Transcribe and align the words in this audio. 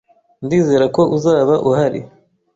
Ndizera 0.45 0.85
ko 0.95 1.01
uzaba 1.15 1.53
uhari. 1.69 1.99